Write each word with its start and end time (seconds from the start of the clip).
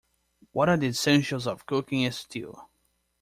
What 0.51 0.67
are 0.67 0.77
the 0.77 0.87
essentials 0.87 1.45
of 1.45 1.67
cooking 1.67 2.07
a 2.07 2.11
stew? 2.11 2.57